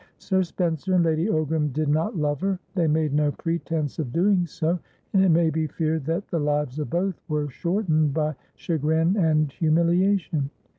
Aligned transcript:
Sir 0.17 0.41
Spencer 0.41 0.95
and 0.95 1.05
Lady 1.05 1.27
Ogram 1.27 1.71
did 1.73 1.87
not 1.87 2.17
love 2.17 2.41
her; 2.41 2.57
they 2.73 2.87
made 2.87 3.13
no 3.13 3.31
pretence 3.33 3.99
of 3.99 4.11
doing 4.11 4.47
so; 4.47 4.79
and 5.13 5.23
it 5.23 5.29
may 5.29 5.51
be 5.51 5.67
feared 5.67 6.05
that 6.05 6.27
the 6.29 6.39
lives 6.39 6.79
of 6.79 6.89
both 6.89 7.21
were 7.27 7.51
shortened 7.51 8.11
by 8.11 8.33
chagrin 8.55 9.15
and 9.15 9.51
humiliation. 9.51 10.49